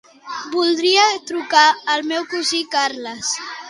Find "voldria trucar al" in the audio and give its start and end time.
0.55-2.05